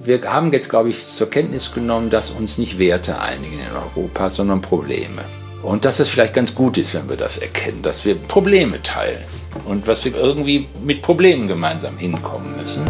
[0.00, 4.30] Wir haben jetzt, glaube ich, zur Kenntnis genommen, dass uns nicht Werte einigen in Europa,
[4.30, 5.24] sondern Probleme.
[5.60, 9.18] Und dass es vielleicht ganz gut ist, wenn wir das erkennen, dass wir Probleme teilen
[9.64, 12.84] und was wir irgendwie mit Problemen gemeinsam hinkommen müssen.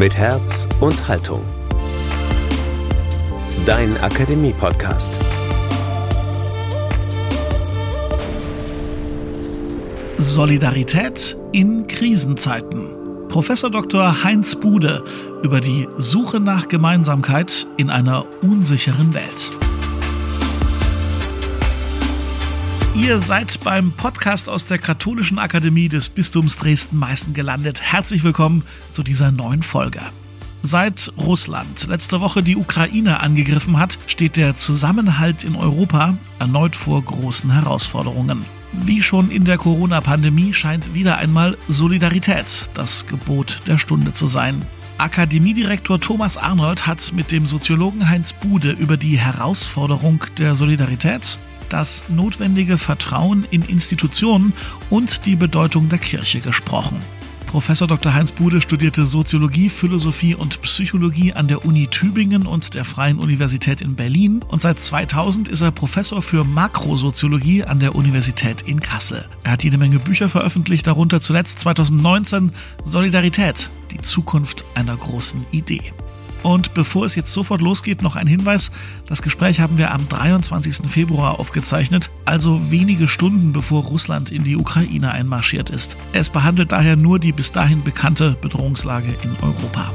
[0.00, 1.44] Mit Herz und Haltung.
[3.66, 5.12] Dein Akademie-Podcast.
[10.18, 12.88] Solidarität in Krisenzeiten.
[13.28, 14.24] Professor Dr.
[14.24, 15.04] Heinz Bude
[15.42, 19.50] über die Suche nach Gemeinsamkeit in einer unsicheren Welt.
[22.94, 27.82] Ihr seid beim Podcast aus der Katholischen Akademie des Bistums Dresden-Meißen gelandet.
[27.82, 30.00] Herzlich willkommen zu dieser neuen Folge.
[30.62, 37.02] Seit Russland letzte Woche die Ukraine angegriffen hat, steht der Zusammenhalt in Europa erneut vor
[37.02, 38.44] großen Herausforderungen.
[38.72, 44.62] Wie schon in der Corona-Pandemie scheint wieder einmal Solidarität das Gebot der Stunde zu sein.
[44.96, 51.38] Akademiedirektor Thomas Arnold hat mit dem Soziologen Heinz Bude über die Herausforderung der Solidarität,
[51.68, 54.54] das notwendige Vertrauen in Institutionen
[54.90, 56.96] und die Bedeutung der Kirche gesprochen.
[57.52, 58.14] Professor Dr.
[58.14, 63.82] Heinz Bude studierte Soziologie, Philosophie und Psychologie an der Uni Tübingen und der Freien Universität
[63.82, 69.26] in Berlin und seit 2000 ist er Professor für Makrosoziologie an der Universität in Kassel.
[69.44, 72.52] Er hat jede Menge Bücher veröffentlicht, darunter zuletzt 2019
[72.86, 75.92] Solidarität, die Zukunft einer großen Idee.
[76.42, 78.70] Und bevor es jetzt sofort losgeht, noch ein Hinweis.
[79.06, 80.88] Das Gespräch haben wir am 23.
[80.90, 85.96] Februar aufgezeichnet, also wenige Stunden bevor Russland in die Ukraine einmarschiert ist.
[86.12, 89.92] Es behandelt daher nur die bis dahin bekannte Bedrohungslage in Europa.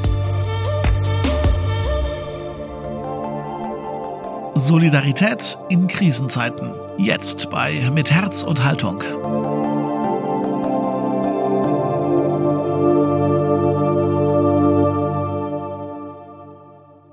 [4.56, 6.74] Solidarität in Krisenzeiten.
[6.98, 9.04] Jetzt bei Mit Herz und Haltung.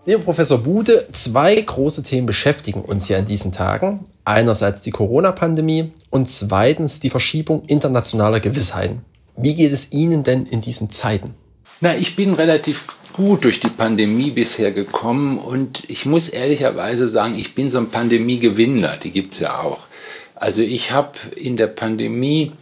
[0.06, 4.00] Lieber Professor Bude, zwei große Themen beschäftigen uns ja in diesen Tagen.
[4.26, 9.00] Einerseits die Corona-Pandemie und zweitens die Verschiebung internationaler Gewissheiten.
[9.38, 11.34] Wie geht es Ihnen denn in diesen Zeiten?
[11.80, 12.84] Na, ich bin relativ
[13.14, 17.88] gut durch die Pandemie bisher gekommen und ich muss ehrlicherweise sagen, ich bin so ein
[17.88, 19.86] Pandemie-Gewinner, die gibt es ja auch.
[20.34, 22.52] Also ich habe in der Pandemie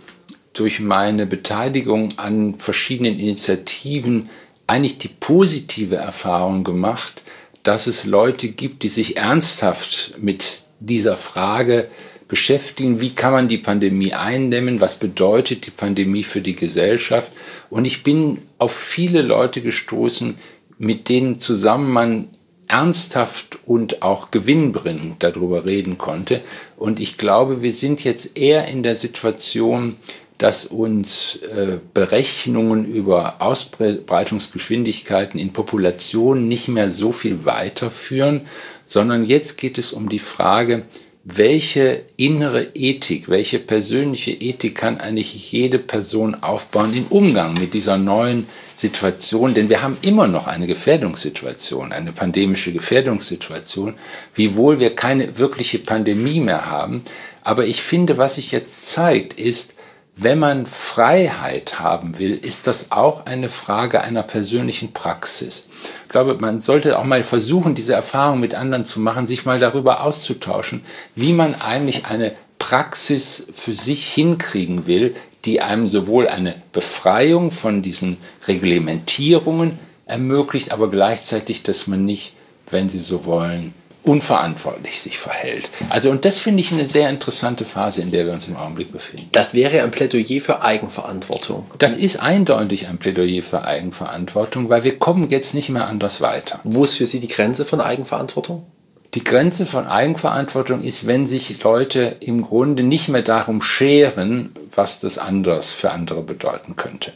[0.53, 4.31] durch meine Beteiligung an verschiedenen Initiativen
[4.69, 7.22] eigentlich die positive Erfahrung gemacht,
[7.63, 11.89] dass es Leute gibt, die sich ernsthaft mit dieser Frage
[12.29, 17.31] beschäftigen, wie kann man die Pandemie eindämmen, was bedeutet die Pandemie für die Gesellschaft.
[17.69, 20.37] Und ich bin auf viele Leute gestoßen,
[20.79, 22.29] mit denen zusammen man
[22.69, 26.41] ernsthaft und auch gewinnbringend darüber reden konnte.
[26.79, 29.97] Und ich glaube, wir sind jetzt eher in der Situation,
[30.43, 38.41] dass uns äh, Berechnungen über Ausbreitungsgeschwindigkeiten in Populationen nicht mehr so viel weiterführen,
[38.85, 40.83] sondern jetzt geht es um die Frage,
[41.23, 47.97] welche innere Ethik, welche persönliche Ethik kann eigentlich jede Person aufbauen im Umgang mit dieser
[47.97, 49.55] neuen Situation?
[49.55, 53.95] Denn wir haben immer noch eine Gefährdungssituation, eine pandemische Gefährdungssituation,
[54.35, 57.05] wiewohl wir keine wirkliche Pandemie mehr haben.
[57.43, 59.75] Aber ich finde, was sich jetzt zeigt, ist,
[60.15, 65.69] wenn man Freiheit haben will, ist das auch eine Frage einer persönlichen Praxis.
[66.05, 69.59] Ich glaube, man sollte auch mal versuchen, diese Erfahrung mit anderen zu machen, sich mal
[69.59, 70.83] darüber auszutauschen,
[71.15, 77.83] wie man eigentlich eine Praxis für sich hinkriegen will, die einem sowohl eine Befreiung von
[77.83, 82.35] diesen Reglementierungen ermöglicht, aber gleichzeitig, dass man nicht,
[82.71, 83.75] wenn Sie so wollen,
[84.05, 85.71] unverantwortlich sich verhält.
[85.89, 88.93] Also und das finde ich eine sehr interessante Phase, in der wir uns im Augenblick
[88.93, 89.29] befinden.
[89.33, 91.71] Das wäre ein Plädoyer für Eigenverantwortung.
[91.79, 96.61] Das ist eindeutig ein Plädoyer für Eigenverantwortung, weil wir kommen jetzt nicht mehr anders weiter.
[96.65, 98.67] Wo ist für Sie die Grenze von Eigenverantwortung?
[99.15, 105.01] Die Grenze von Eigenverantwortung ist, wenn sich Leute im Grunde nicht mehr darum scheren, was
[105.01, 107.13] das anders für andere bedeuten könnte.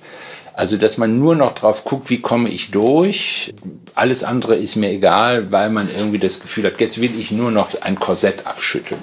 [0.57, 3.53] Also, dass man nur noch drauf guckt, wie komme ich durch.
[3.95, 7.51] Alles andere ist mir egal, weil man irgendwie das Gefühl hat, jetzt will ich nur
[7.51, 9.01] noch ein Korsett abschütteln.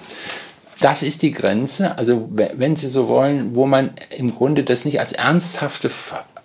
[0.80, 5.00] Das ist die Grenze, also wenn Sie so wollen, wo man im Grunde das nicht
[5.00, 5.92] als ernsthafte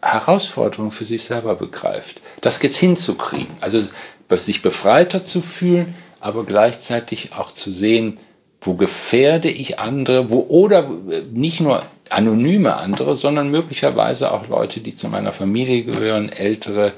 [0.03, 3.57] Herausforderung für sich selber begreift, das jetzt hinzukriegen.
[3.61, 3.83] Also
[4.31, 8.21] sich befreiter zu fühlen, aber gleichzeitig auch zu sehen,
[8.61, 10.91] wo gefährde ich andere, wo oder
[11.33, 16.93] nicht nur anonyme andere, sondern möglicherweise auch Leute, die zu meiner Familie gehören, ältere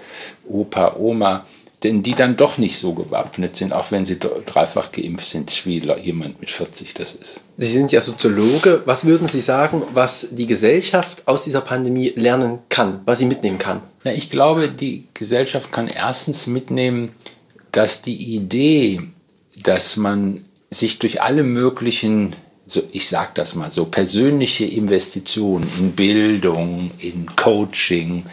[0.49, 1.45] Opa, Oma,
[1.83, 5.79] denn die dann doch nicht so gewappnet sind, auch wenn sie dreifach geimpft sind, wie
[6.03, 7.41] jemand mit 40 das ist.
[7.57, 8.83] Sie sind ja Soziologe.
[8.85, 13.59] Was würden Sie sagen, was die Gesellschaft aus dieser Pandemie lernen kann, was sie mitnehmen
[13.59, 13.81] kann?
[14.05, 17.12] Ja, ich glaube, die Gesellschaft kann erstens mitnehmen,
[17.73, 19.01] dass die Idee,
[19.62, 22.35] dass man sich durch alle möglichen
[22.70, 28.25] so, ich sage das mal so, persönliche Investitionen in Bildung, in Coaching,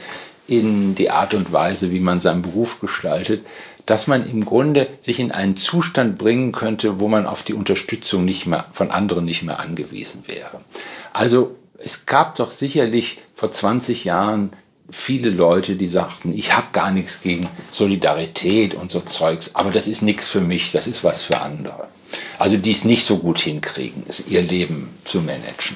[0.48, 3.46] in die Art und Weise, wie man seinen Beruf gestaltet,
[3.86, 8.26] dass man im Grunde sich in einen Zustand bringen könnte, wo man auf die Unterstützung
[8.26, 10.62] nicht mehr von anderen nicht mehr angewiesen wäre.
[11.14, 14.52] Also es gab doch sicherlich vor 20 Jahren
[14.90, 19.88] viele Leute, die sagten, ich habe gar nichts gegen Solidarität und so Zeugs, aber das
[19.88, 21.88] ist nichts für mich, das ist was für andere.
[22.40, 25.76] Also die es nicht so gut hinkriegen, ihr Leben zu managen.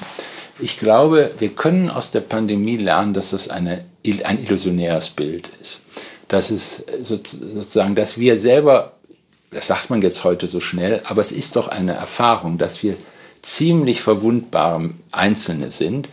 [0.60, 3.84] Ich glaube, wir können aus der Pandemie lernen, dass das eine,
[4.24, 5.80] ein illusionäres Bild ist.
[6.28, 8.92] Dass es sozusagen, dass wir selber,
[9.50, 12.96] das sagt man jetzt heute so schnell, aber es ist doch eine Erfahrung, dass wir
[13.42, 16.08] ziemlich verwundbare Einzelne sind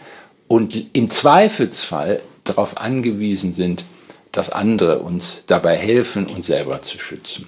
[0.48, 3.86] und im Zweifelsfall darauf angewiesen sind,
[4.32, 7.48] dass andere uns dabei helfen, uns selber zu schützen.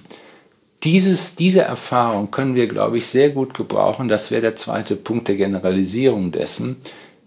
[0.82, 4.08] Dieses, diese Erfahrung können wir, glaube ich, sehr gut gebrauchen.
[4.08, 6.76] Das wäre der zweite Punkt der Generalisierung dessen,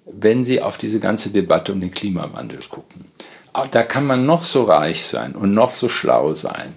[0.06, 3.06] wenn Sie auf diese ganze Debatte um den Klimawandel gucken.
[3.72, 6.74] Da kann man noch so reich sein und noch so schlau sein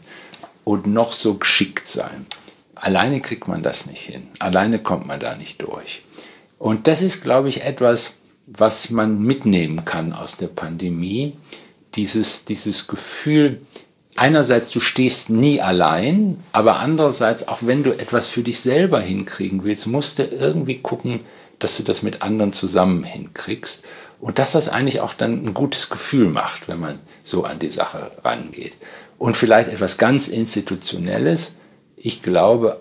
[0.62, 2.26] und noch so geschickt sein.
[2.76, 4.28] Alleine kriegt man das nicht hin.
[4.38, 6.02] Alleine kommt man da nicht durch.
[6.58, 8.14] Und das ist, glaube ich, etwas,
[8.50, 11.36] was man mitnehmen kann aus der Pandemie.
[11.94, 13.60] Dieses, dieses Gefühl,
[14.16, 19.64] einerseits, du stehst nie allein, aber andererseits, auch wenn du etwas für dich selber hinkriegen
[19.64, 21.20] willst, musst du irgendwie gucken,
[21.58, 23.84] dass du das mit anderen zusammen hinkriegst.
[24.20, 27.68] Und dass das eigentlich auch dann ein gutes Gefühl macht, wenn man so an die
[27.68, 28.74] Sache rangeht.
[29.16, 31.54] Und vielleicht etwas ganz Institutionelles.
[31.96, 32.80] Ich glaube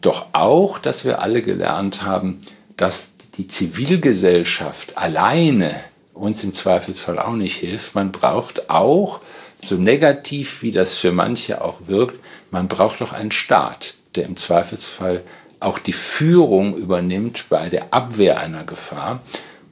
[0.00, 2.38] doch auch, dass wir alle gelernt haben,
[2.76, 5.74] dass die Zivilgesellschaft alleine
[6.12, 7.94] uns im Zweifelsfall auch nicht hilft.
[7.94, 9.20] Man braucht auch
[9.62, 12.18] so negativ wie das für manche auch wirkt,
[12.50, 15.22] man braucht doch einen Staat, der im Zweifelsfall
[15.60, 19.20] auch die Führung übernimmt bei der Abwehr einer Gefahr.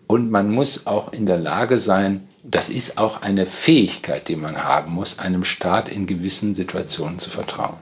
[0.06, 4.62] Und man muss auch in der Lage sein, das ist auch eine Fähigkeit, die man
[4.62, 7.76] haben muss, einem Staat in gewissen Situationen zu vertrauen.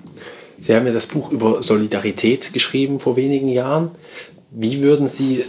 [0.59, 3.91] Sie haben ja das Buch über Solidarität geschrieben vor wenigen Jahren.
[4.51, 5.45] Wie würden Sie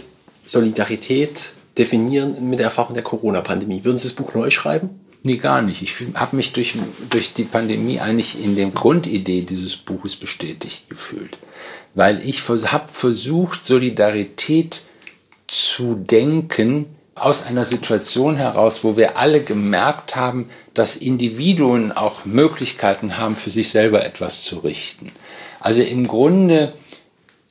[0.46, 3.84] Solidarität definieren mit der Erfahrung der Corona-Pandemie?
[3.84, 5.00] Würden Sie das Buch neu schreiben?
[5.22, 5.82] Nee, gar nicht.
[5.82, 6.74] Ich habe mich durch,
[7.10, 11.36] durch die Pandemie eigentlich in der Grundidee dieses Buches bestätigt gefühlt.
[11.94, 14.82] Weil ich habe versucht, Solidarität
[15.48, 23.16] zu denken aus einer Situation heraus, wo wir alle gemerkt haben, dass Individuen auch Möglichkeiten
[23.16, 25.10] haben, für sich selber etwas zu richten.
[25.58, 26.72] Also im Grunde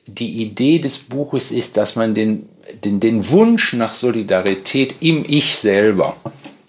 [0.06, 2.48] die Idee des Buches ist, dass man den,
[2.84, 6.16] den, den Wunsch nach Solidarität im Ich selber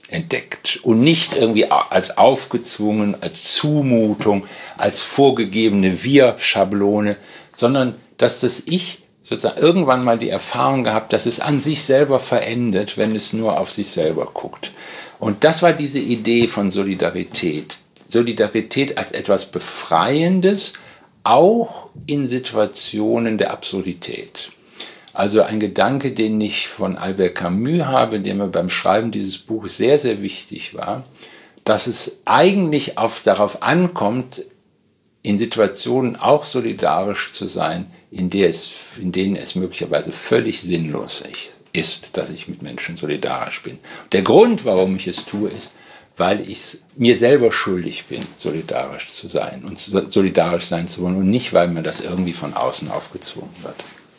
[0.09, 4.45] entdeckt und nicht irgendwie als aufgezwungen, als Zumutung,
[4.77, 7.17] als vorgegebene Wir-Schablone,
[7.53, 12.19] sondern dass das Ich sozusagen irgendwann mal die Erfahrung gehabt, dass es an sich selber
[12.19, 14.71] verendet, wenn es nur auf sich selber guckt.
[15.19, 17.77] Und das war diese Idee von Solidarität.
[18.07, 20.73] Solidarität als etwas Befreiendes,
[21.23, 24.51] auch in Situationen der Absurdität.
[25.17, 29.75] Also ein Gedanke, den ich von Albert Camus habe, der mir beim Schreiben dieses Buches
[29.75, 31.05] sehr, sehr wichtig war,
[31.63, 34.43] dass es eigentlich auf, darauf ankommt,
[35.23, 38.69] in Situationen auch solidarisch zu sein, in, der es,
[39.01, 41.23] in denen es möglicherweise völlig sinnlos
[41.73, 43.79] ist, dass ich mit Menschen solidarisch bin.
[44.11, 45.71] Der Grund, warum ich es tue, ist,
[46.15, 51.29] weil ich mir selber schuldig bin, solidarisch zu sein und solidarisch sein zu wollen und
[51.31, 53.77] nicht, weil mir das irgendwie von außen aufgezwungen wird.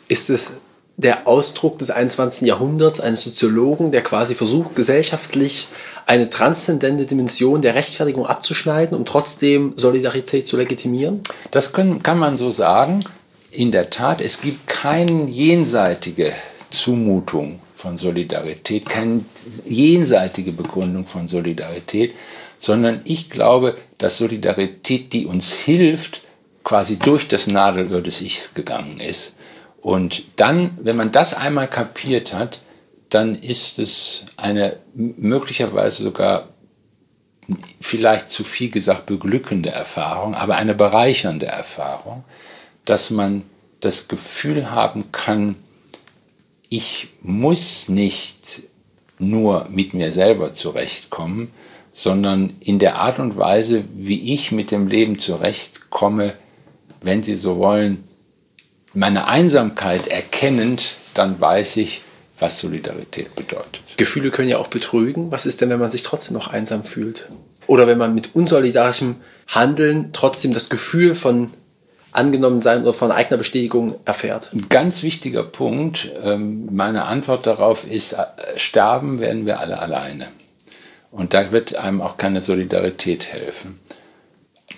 [0.09, 0.59] Ist es
[0.99, 2.45] der Ausdruck des 21.
[2.45, 5.69] Jahrhunderts eines Soziologen, der quasi versucht, gesellschaftlich
[6.05, 11.21] eine transzendente Dimension der Rechtfertigung abzuschneiden, um trotzdem Solidarität zu legitimieren?
[11.51, 13.05] Das können, kann man so sagen.
[13.51, 16.33] In der Tat, es gibt keine jenseitige
[16.69, 19.23] Zumutung von Solidarität, keine
[19.65, 22.13] jenseitige Begründung von Solidarität,
[22.57, 26.21] sondern ich glaube, dass Solidarität, die uns hilft,
[26.65, 29.31] quasi durch das Nadelöhr des Ichs gegangen ist
[29.81, 32.59] und dann, wenn man das einmal kapiert hat,
[33.09, 36.49] dann ist es eine möglicherweise sogar
[37.81, 42.23] vielleicht zu viel gesagt beglückende Erfahrung, aber eine bereichernde Erfahrung,
[42.85, 43.43] dass man
[43.79, 45.55] das Gefühl haben kann,
[46.69, 48.61] ich muss nicht
[49.17, 51.51] nur mit mir selber zurechtkommen,
[51.91, 56.33] sondern in der Art und Weise, wie ich mit dem Leben zurechtkomme,
[57.01, 58.03] wenn Sie so wollen,
[58.93, 62.01] meine Einsamkeit erkennend, dann weiß ich,
[62.39, 63.81] was Solidarität bedeutet.
[63.97, 65.31] Gefühle können ja auch betrügen.
[65.31, 67.27] Was ist denn, wenn man sich trotzdem noch einsam fühlt?
[67.67, 69.17] Oder wenn man mit unsolidarischem
[69.47, 71.51] Handeln trotzdem das Gefühl von
[72.11, 74.51] angenommen sein oder von eigener Bestätigung erfährt?
[74.53, 76.11] Ein ganz wichtiger Punkt.
[76.23, 80.29] Ähm, meine Antwort darauf ist, äh, sterben werden wir alle alleine.
[81.11, 83.79] Und da wird einem auch keine Solidarität helfen.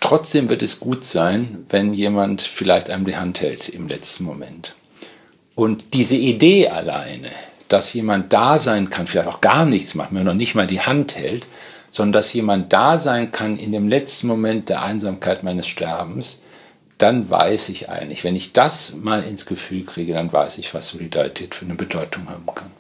[0.02, 4.76] Trotzdem wird es gut sein, wenn jemand vielleicht einem die Hand hält im letzten Moment.
[5.56, 7.30] Und diese Idee alleine,
[7.70, 10.82] dass jemand da sein kann, vielleicht auch gar nichts macht, mir noch nicht mal die
[10.82, 11.46] Hand hält,
[11.90, 16.42] sondern dass jemand da sein kann in dem letzten Moment der Einsamkeit meines Sterbens,
[16.98, 20.90] dann weiß ich eigentlich, wenn ich das mal ins Gefühl kriege, dann weiß ich, was
[20.90, 22.72] Solidarität für eine Bedeutung haben kann.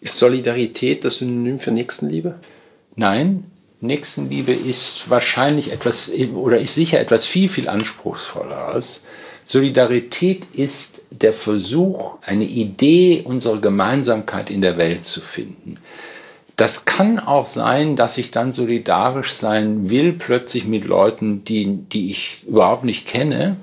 [0.00, 2.36] Ist Solidarität das Synonym für Nächstenliebe?
[2.96, 3.49] Nein,
[3.82, 9.00] Nächstenliebe ist wahrscheinlich etwas oder ist sicher etwas viel, viel anspruchsvolleres.
[9.44, 15.78] Solidarität ist der Versuch, eine Idee unserer Gemeinsamkeit in der Welt zu finden.
[16.56, 22.10] Das kann auch sein, dass ich dann solidarisch sein will, plötzlich mit Leuten, die, die
[22.10, 23.56] ich überhaupt nicht kenne,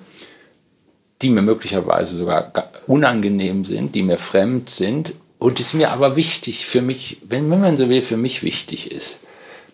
[1.21, 2.51] die mir möglicherweise sogar
[2.87, 7.61] unangenehm sind, die mir fremd sind und es mir aber wichtig für mich, wenn, wenn
[7.61, 9.19] man so will, für mich wichtig ist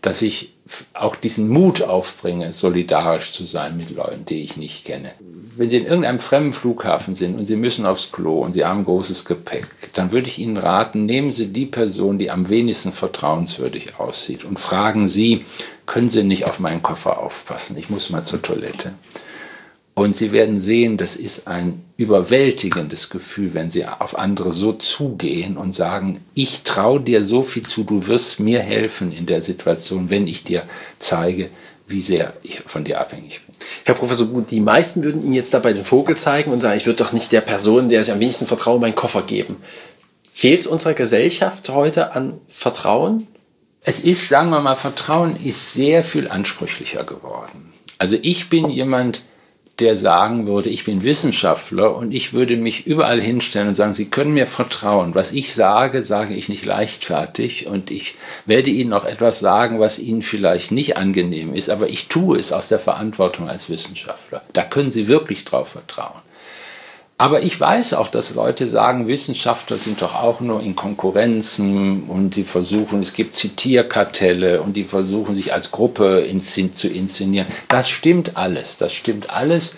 [0.04, 0.54] dass ich
[0.94, 5.14] auch diesen Mut aufbringe, solidarisch zu sein mit Leuten, die ich nicht kenne.
[5.56, 8.84] Wenn Sie in irgendeinem fremden Flughafen sind und Sie müssen aufs Klo und Sie haben
[8.84, 13.98] großes Gepäck, dann würde ich Ihnen raten, nehmen Sie die Person, die am wenigsten vertrauenswürdig
[13.98, 15.46] aussieht und fragen Sie,
[15.86, 17.78] können Sie nicht auf meinen Koffer aufpassen?
[17.78, 18.94] Ich muss mal zur Toilette.
[19.96, 25.56] Und Sie werden sehen, das ist ein überwältigendes Gefühl, wenn Sie auf andere so zugehen
[25.56, 30.10] und sagen, ich traue dir so viel zu, du wirst mir helfen in der Situation,
[30.10, 30.64] wenn ich dir
[30.98, 31.50] zeige,
[31.88, 33.56] wie sehr ich von dir abhängig bin.
[33.86, 36.88] Herr Professor Gut, die meisten würden Ihnen jetzt dabei den Vogel zeigen und sagen, ich
[36.88, 39.58] würde doch nicht der Person, der ich am wenigsten vertraue, meinen Koffer geben.
[40.32, 43.28] Fehlt es unserer Gesellschaft heute an Vertrauen?
[43.82, 47.74] Es ist, sagen wir mal, Vertrauen ist sehr viel ansprüchlicher geworden.
[48.00, 49.22] Also ich bin jemand,
[49.80, 54.06] der sagen würde, ich bin Wissenschaftler und ich würde mich überall hinstellen und sagen, Sie
[54.06, 55.16] können mir vertrauen.
[55.16, 58.14] Was ich sage, sage ich nicht leichtfertig und ich
[58.46, 62.54] werde Ihnen auch etwas sagen, was Ihnen vielleicht nicht angenehm ist, aber ich tue es
[62.54, 64.44] aus der Verantwortung als Wissenschaftler.
[64.54, 66.22] Da können Sie wirklich drauf vertrauen.
[67.24, 72.36] Aber ich weiß auch, dass Leute sagen, Wissenschaftler sind doch auch nur in Konkurrenzen und
[72.36, 76.28] die versuchen, es gibt Zitierkartelle und die versuchen sich als Gruppe
[76.74, 77.48] zu inszenieren.
[77.70, 79.76] Das stimmt alles, das stimmt alles.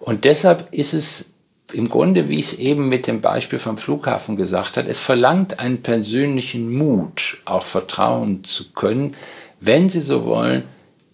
[0.00, 1.30] Und deshalb ist es
[1.72, 5.60] im Grunde, wie ich es eben mit dem Beispiel vom Flughafen gesagt habe, es verlangt
[5.60, 9.16] einen persönlichen Mut, auch vertrauen zu können.
[9.60, 10.64] Wenn Sie so wollen,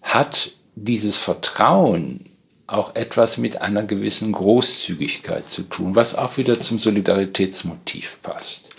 [0.01, 2.25] hat dieses Vertrauen
[2.73, 8.69] auch etwas mit einer gewissen Großzügigkeit zu tun, was auch wieder zum Solidaritätsmotiv passt.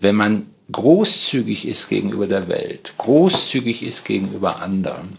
[0.00, 5.18] Wenn man großzügig ist gegenüber der Welt, großzügig ist gegenüber anderen,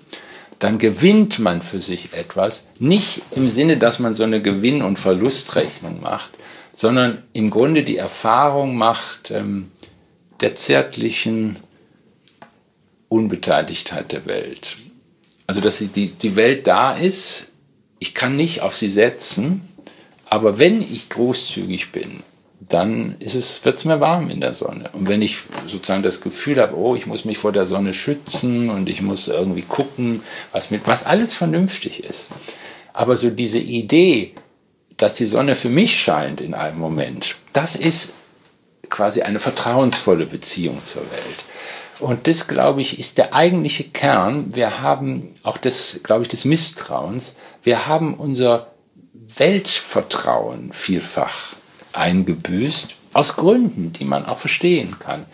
[0.60, 4.98] dann gewinnt man für sich etwas, nicht im Sinne, dass man so eine Gewinn- und
[4.98, 6.32] Verlustrechnung macht,
[6.72, 9.72] sondern im Grunde die Erfahrung macht ähm,
[10.42, 11.58] der zärtlichen
[13.10, 14.76] Unbeteiligtheit der Welt.
[15.46, 17.47] Also dass die, die Welt da ist,
[18.00, 19.68] ich kann nicht auf sie setzen,
[20.26, 22.24] aber wenn ich großzügig bin,
[22.60, 24.90] dann wird es mir warm in der Sonne.
[24.94, 25.38] Und wenn ich
[25.68, 29.28] sozusagen das Gefühl habe, oh, ich muss mich vor der Sonne schützen und ich muss
[29.28, 32.28] irgendwie gucken, was mit, was alles vernünftig ist.
[32.94, 34.34] Aber so diese Idee,
[34.98, 38.14] dass die Sonne für mich scheint in einem Moment, das ist
[38.90, 41.44] quasi eine vertrauensvolle Beziehung zur Welt.
[42.00, 44.54] Und das, glaube ich, ist der eigentliche Kern.
[44.54, 47.36] Wir haben auch das, glaube ich, des Misstrauens.
[47.64, 48.68] Wir haben unser
[49.36, 51.56] Weltvertrauen vielfach
[51.94, 55.26] eingebüßt, aus Gründen, die man auch verstehen kann.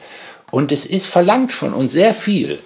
[0.51, 2.59] Und es ist verlangt von uns sehr viel,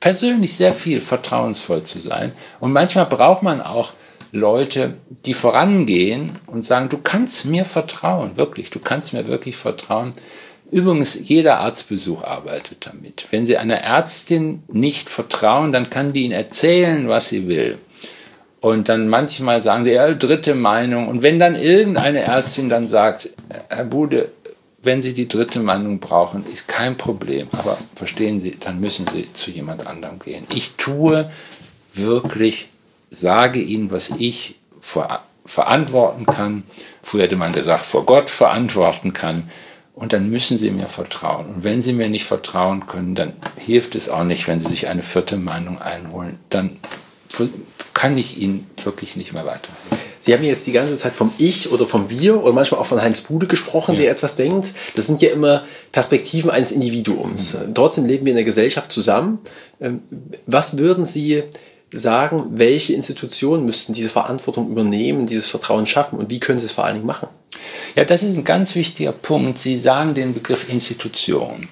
[0.00, 2.32] persönlich sehr viel, vertrauensvoll zu sein.
[2.60, 3.92] Und manchmal braucht man auch
[4.32, 4.94] Leute,
[5.24, 10.12] die vorangehen und sagen, du kannst mir vertrauen, wirklich, du kannst mir wirklich vertrauen.
[10.70, 13.26] Übrigens, jeder Arztbesuch arbeitet damit.
[13.30, 17.78] Wenn Sie einer Ärztin nicht vertrauen, dann kann die Ihnen erzählen, was sie will.
[18.60, 21.08] Und dann manchmal sagen sie, ja, dritte Meinung.
[21.08, 23.28] Und wenn dann irgendeine Ärztin dann sagt,
[23.68, 24.30] Herr Bude,
[24.82, 27.48] wenn Sie die dritte Meinung brauchen, ist kein Problem.
[27.52, 30.46] Aber verstehen Sie, dann müssen Sie zu jemand anderem gehen.
[30.54, 31.30] Ich tue
[31.92, 32.68] wirklich,
[33.10, 36.62] sage Ihnen, was ich ver verantworten kann.
[37.02, 39.50] Früher hätte man gesagt, vor Gott verantworten kann
[39.94, 41.46] und dann müssen Sie mir vertrauen.
[41.46, 44.88] Und wenn Sie mir nicht vertrauen können, dann hilft es auch nicht, wenn Sie sich
[44.88, 46.38] eine vierte Meinung einholen.
[46.50, 46.78] Dann
[47.94, 49.98] kann ich Ihnen wirklich nicht mehr weiterhelfen.
[50.20, 53.00] Sie haben jetzt die ganze Zeit vom Ich oder vom Wir oder manchmal auch von
[53.00, 54.02] Heinz Bude gesprochen, ja.
[54.02, 54.68] der etwas denkt.
[54.96, 57.54] Das sind ja immer Perspektiven eines Individuums.
[57.54, 57.74] Mhm.
[57.74, 59.38] Trotzdem leben wir in der Gesellschaft zusammen.
[59.80, 60.00] Ähm,
[60.46, 61.42] was würden Sie
[61.92, 66.72] sagen, welche Institutionen müssten diese Verantwortung übernehmen, dieses Vertrauen schaffen und wie können sie es
[66.72, 67.28] vor allen Dingen machen?
[67.94, 69.58] Ja, das ist ein ganz wichtiger Punkt.
[69.58, 71.68] Sie sagen den Begriff Institution.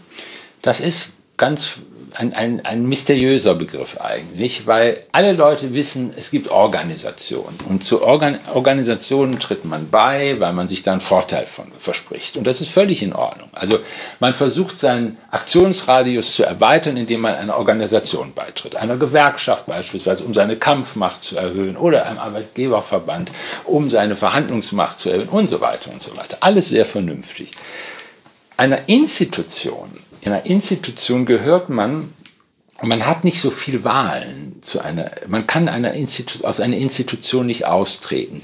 [0.63, 1.81] Das ist ganz
[2.15, 7.59] ein, ein, ein mysteriöser Begriff eigentlich, weil alle Leute wissen, es gibt Organisationen.
[7.69, 12.37] Und zu Organ Organisationen tritt man bei, weil man sich da einen Vorteil von verspricht.
[12.37, 13.49] Und das ist völlig in Ordnung.
[13.53, 13.79] Also
[14.21, 18.77] man versucht seinen Aktionsradius zu erweitern, indem man einer Organisation beitritt.
[18.77, 23.31] Einer Gewerkschaft beispielsweise, um seine Kampfmacht zu erhöhen oder einem Arbeitgeberverband,
[23.65, 26.39] um seine Verhandlungsmacht zu erhöhen und so weiter und so weiter.
[26.41, 27.51] Alles sehr vernünftig.
[28.57, 29.91] Einer Institution
[30.23, 32.13] in einer Institution gehört man,
[32.81, 37.47] man hat nicht so viel Wahlen zu einer, man kann einer Institu aus einer Institution
[37.47, 38.43] nicht austreten.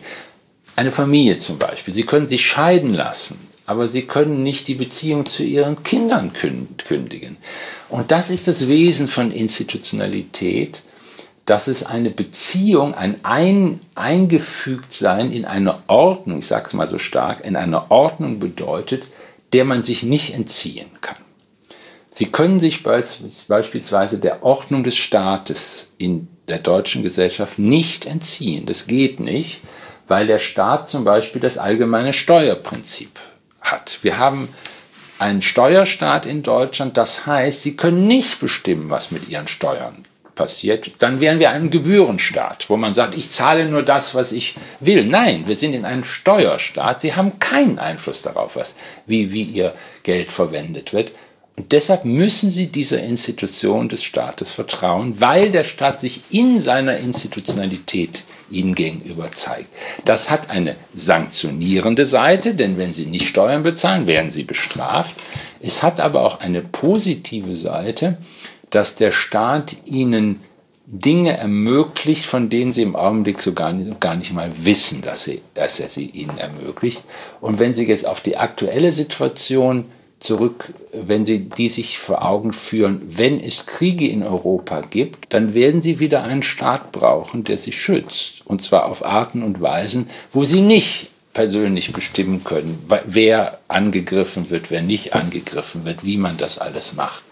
[0.76, 5.26] Eine Familie zum Beispiel, sie können sich scheiden lassen, aber sie können nicht die Beziehung
[5.26, 7.36] zu ihren Kindern kündigen.
[7.88, 10.82] Und das ist das Wesen von Institutionalität,
[11.46, 16.98] dass es eine Beziehung, ein, ein Eingefügtsein in eine Ordnung, ich sage es mal so
[16.98, 19.04] stark, in eine Ordnung bedeutet,
[19.52, 21.16] der man sich nicht entziehen kann.
[22.10, 28.66] Sie können sich beispielsweise der Ordnung des Staates in der deutschen Gesellschaft nicht entziehen.
[28.66, 29.60] Das geht nicht,
[30.06, 33.20] weil der Staat zum Beispiel das allgemeine Steuerprinzip
[33.60, 33.98] hat.
[34.02, 34.48] Wir haben
[35.18, 41.02] einen Steuerstaat in Deutschland, das heißt, Sie können nicht bestimmen, was mit Ihren Steuern passiert.
[41.02, 45.04] Dann wären wir ein Gebührenstaat, wo man sagt, ich zahle nur das, was ich will.
[45.04, 47.00] Nein, wir sind in einem Steuerstaat.
[47.00, 48.74] Sie haben keinen Einfluss darauf, was,
[49.06, 49.74] wie, wie Ihr
[50.04, 51.10] Geld verwendet wird.
[51.58, 56.98] Und deshalb müssen sie dieser Institution des Staates vertrauen, weil der Staat sich in seiner
[56.98, 59.68] Institutionalität ihnen gegenüber zeigt.
[60.04, 65.16] Das hat eine sanktionierende Seite, denn wenn sie nicht Steuern bezahlen, werden sie bestraft.
[65.60, 68.18] Es hat aber auch eine positive Seite,
[68.70, 70.38] dass der Staat ihnen
[70.86, 75.24] Dinge ermöglicht, von denen sie im Augenblick so gar nicht, gar nicht mal wissen, dass,
[75.24, 77.02] sie, dass er sie ihnen ermöglicht.
[77.40, 79.86] Und wenn Sie jetzt auf die aktuelle Situation
[80.18, 85.54] zurück, wenn Sie die sich vor Augen führen, wenn es Kriege in Europa gibt, dann
[85.54, 88.42] werden Sie wieder einen Staat brauchen, der sie schützt.
[88.44, 94.70] Und zwar auf Arten und Weisen, wo Sie nicht persönlich bestimmen können, wer angegriffen wird,
[94.70, 97.22] wer nicht angegriffen wird, wie man das alles macht.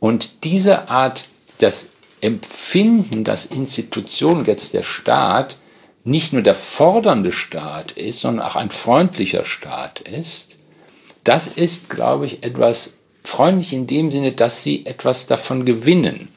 [0.00, 1.24] Und diese Art,
[1.58, 1.88] das
[2.20, 5.56] Empfinden, dass Institutionen, jetzt der Staat,
[6.04, 10.47] nicht nur der fordernde Staat ist, sondern auch ein freundlicher Staat ist,
[11.28, 16.28] das ist, glaube ich, etwas freundlich in dem Sinne, dass sie etwas davon gewinnen.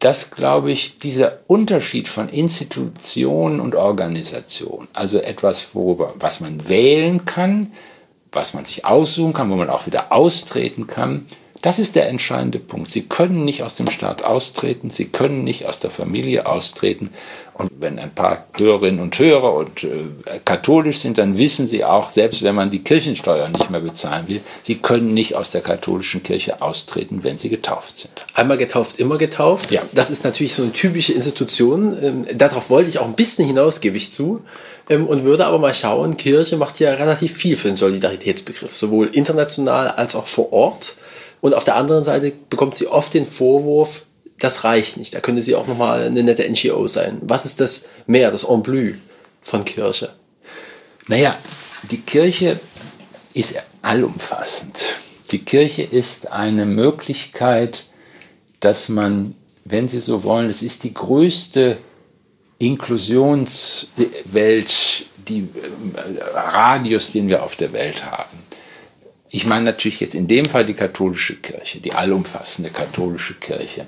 [0.00, 7.26] Das, glaube ich, dieser Unterschied von Institution und Organisation, also etwas, worüber, was man wählen
[7.26, 7.72] kann,
[8.32, 11.26] was man sich aussuchen kann, wo man auch wieder austreten kann,
[11.62, 12.90] das ist der entscheidende Punkt.
[12.90, 17.10] Sie können nicht aus dem Staat austreten, Sie können nicht aus der Familie austreten.
[17.54, 19.88] Und wenn ein paar Hörerinnen und Hörer und äh,
[20.44, 24.40] katholisch sind, dann wissen sie auch, selbst wenn man die Kirchensteuer nicht mehr bezahlen will,
[24.62, 28.12] sie können nicht aus der katholischen Kirche austreten, wenn sie getauft sind.
[28.34, 29.72] Einmal getauft, immer getauft.
[29.72, 29.82] Ja.
[29.92, 31.98] Das ist natürlich so eine typische Institution.
[32.00, 34.44] Ähm, darauf wollte ich auch ein bisschen hinaus, gebe ich zu.
[34.88, 39.08] Ähm, und würde aber mal schauen, Kirche macht ja relativ viel für den Solidaritätsbegriff, sowohl
[39.12, 40.94] international als auch vor Ort.
[41.40, 44.02] Und auf der anderen Seite bekommt sie oft den Vorwurf,
[44.38, 45.14] das reicht nicht.
[45.14, 47.18] Da könnte sie auch nochmal eine nette NGO sein.
[47.22, 48.94] Was ist das mehr, das En bleu
[49.42, 50.12] von Kirche?
[51.06, 51.36] Naja,
[51.90, 52.60] die Kirche
[53.34, 54.96] ist allumfassend.
[55.30, 57.86] Die Kirche ist eine Möglichkeit,
[58.60, 61.76] dass man, wenn Sie so wollen, es ist die größte
[62.58, 65.46] Inklusionswelt, die äh,
[66.34, 68.38] Radius, den wir auf der Welt haben.
[69.30, 73.86] Ich meine natürlich jetzt in dem Fall die katholische Kirche, die allumfassende katholische Kirche.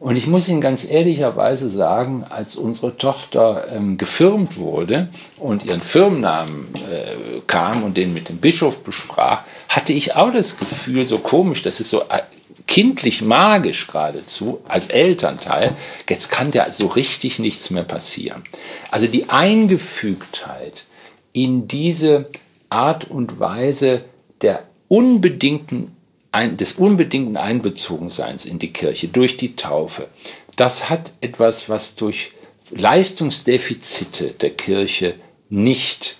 [0.00, 5.80] Und ich muss Ihnen ganz ehrlicherweise sagen, als unsere Tochter ähm, gefirmt wurde und ihren
[5.80, 11.18] Firmennamen äh, kam und den mit dem Bischof besprach, hatte ich auch das Gefühl, so
[11.18, 12.20] komisch, das ist so äh,
[12.66, 15.72] kindlich magisch geradezu, als Elternteil,
[16.08, 18.44] jetzt kann ja so richtig nichts mehr passieren.
[18.90, 20.84] Also die Eingefügtheit
[21.32, 22.28] in diese
[22.68, 24.04] Art und Weise
[24.42, 25.92] der unbedingten,
[26.32, 30.08] ein, des unbedingten Einbezogenseins in die Kirche durch die Taufe,
[30.56, 32.32] das hat etwas, was durch
[32.70, 35.14] Leistungsdefizite der Kirche
[35.48, 36.16] nicht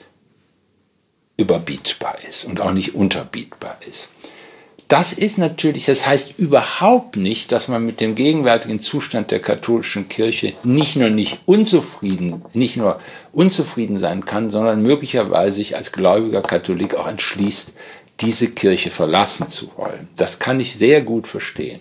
[1.37, 4.09] überbietbar ist und auch nicht unterbietbar ist.
[4.89, 10.11] Das ist natürlich, das heißt überhaupt nicht, dass man mit dem gegenwärtigen Zustand der katholischen
[10.11, 12.99] Kirche nicht nur nicht unzufrieden, nicht nur
[13.33, 17.73] unzufrieden sein kann, sondern möglicherweise sich als gläubiger Katholik auch entschließt,
[18.21, 20.09] diese Kirche verlassen zu wollen.
[20.17, 21.81] Das kann ich sehr gut verstehen.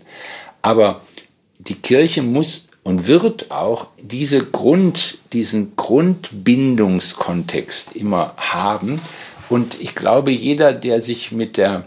[0.61, 1.01] Aber
[1.59, 8.99] die Kirche muss und wird auch diese Grund, diesen Grundbindungskontext immer haben.
[9.49, 11.85] Und ich glaube, jeder, der sich mit der,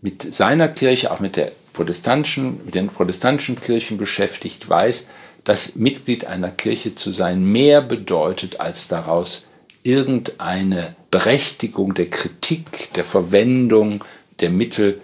[0.00, 5.06] mit seiner Kirche, auch mit der protestantischen, mit den protestantischen Kirchen beschäftigt, weiß,
[5.44, 9.44] dass Mitglied einer Kirche zu sein mehr bedeutet, als daraus
[9.88, 14.04] irgendeine Berechtigung der Kritik, der Verwendung
[14.40, 15.00] der Mittel,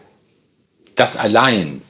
[0.94, 1.81] das allein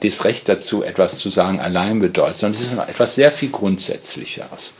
[0.00, 4.74] das Recht dazu, etwas zu sagen, allein bedeutet, sondern es ist etwas sehr viel Grundsätzlicheres.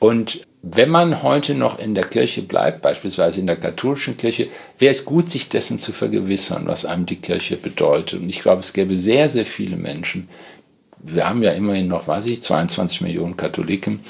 [0.00, 4.90] Und wenn man heute noch in der Kirche bleibt, beispielsweise in der katholischen Kirche, wäre
[4.90, 8.20] es gut, sich dessen zu vergewissern, was einem die Kirche bedeutet.
[8.20, 10.28] Und ich glaube, es gäbe sehr, sehr viele Menschen,
[11.00, 14.00] wir haben ja immerhin noch, weiß ich, 22 Millionen Katholiken,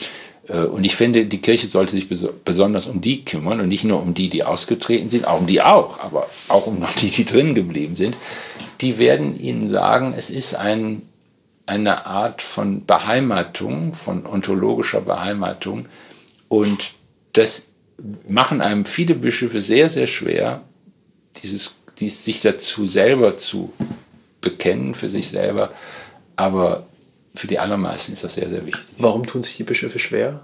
[0.48, 2.08] und ich finde, die Kirche sollte sich
[2.44, 5.60] besonders um die kümmern und nicht nur um die, die ausgetreten sind, auch um die
[5.60, 8.16] auch, aber auch um die, die drin geblieben sind.
[8.80, 11.02] Die werden Ihnen sagen, es ist ein,
[11.66, 15.86] eine Art von Beheimatung, von ontologischer Beheimatung.
[16.48, 16.92] Und
[17.34, 17.66] das
[18.26, 20.62] machen einem viele Bischöfe sehr, sehr schwer,
[21.42, 23.72] dieses, dies, sich dazu selber zu
[24.40, 25.72] bekennen, für sich selber.
[26.36, 26.87] Aber
[27.38, 28.84] für die allermeisten ist das sehr, sehr wichtig.
[28.98, 30.40] Warum tun sich die Bischöfe schwer?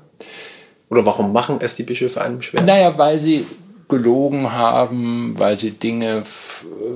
[0.89, 2.63] Oder warum machen es die Bischöfe einem schwer?
[2.63, 3.45] Naja, weil sie
[3.89, 6.23] gelogen haben, weil sie Dinge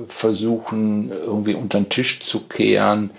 [0.07, 3.11] versuchen irgendwie unter den Tisch zu kehren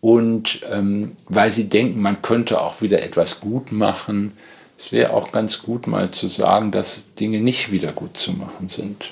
[0.00, 4.32] und ähm, weil sie denken, man könnte auch wieder etwas gut machen.
[4.78, 8.68] Es wäre auch ganz gut mal zu sagen, dass Dinge nicht wieder gut zu machen
[8.68, 9.10] sind.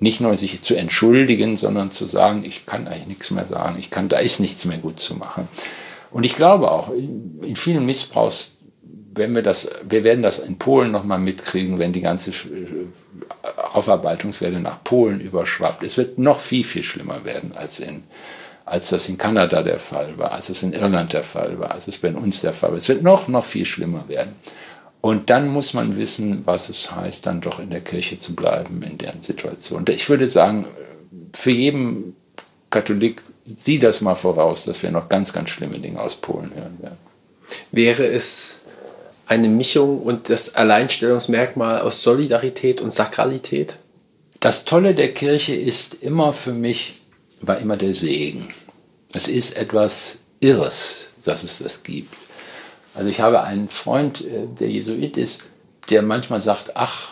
[0.00, 3.90] Nicht nur sich zu entschuldigen, sondern zu sagen, ich kann eigentlich nichts mehr sagen, ich
[3.90, 5.48] kann, da ist nichts mehr gut zu machen.
[6.14, 8.58] Und ich glaube auch, in vielen Missbrauchs,
[9.14, 12.30] wenn wir das, wir werden das in Polen nochmal mitkriegen, wenn die ganze
[13.72, 15.82] Aufarbeitungswelle nach Polen überschwappt.
[15.82, 18.04] Es wird noch viel, viel schlimmer werden als in,
[18.64, 21.88] als das in Kanada der Fall war, als es in Irland der Fall war, als
[21.88, 22.78] es bei uns der Fall war.
[22.78, 24.36] Es wird noch, noch viel schlimmer werden.
[25.00, 28.84] Und dann muss man wissen, was es heißt, dann doch in der Kirche zu bleiben
[28.84, 29.84] in deren Situation.
[29.88, 30.64] Ich würde sagen,
[31.32, 32.14] für jeden
[32.70, 33.20] Katholik
[33.56, 36.98] sieh das mal voraus, dass wir noch ganz, ganz schlimme Dinge aus Polen hören werden.
[37.72, 38.60] Wäre es
[39.26, 43.76] eine Mischung und das Alleinstellungsmerkmal aus Solidarität und Sakralität?
[44.40, 46.94] Das Tolle der Kirche ist immer für mich,
[47.40, 48.52] war immer der Segen.
[49.12, 52.14] Es ist etwas Irres, dass es das gibt.
[52.94, 55.42] Also ich habe einen Freund, äh, der Jesuit ist,
[55.90, 57.10] der manchmal sagt, ach,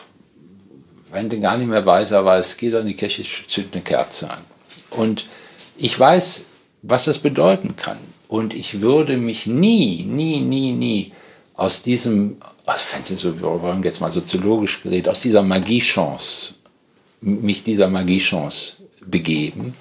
[1.10, 4.30] wenn du gar nicht mehr weiter weißt, geh doch in die Kirche, zünd eine Kerze
[4.30, 4.44] an.
[4.90, 5.26] Und
[5.82, 6.44] ich weiß,
[6.82, 7.98] was das bedeuten kann.
[8.28, 11.12] Und ich würde mich nie, nie, nie, nie
[11.54, 16.54] aus diesem, wenn Sie so wollen, jetzt mal soziologisch geredet, aus dieser Magiechance,
[17.20, 19.74] mich dieser Magiechance begeben,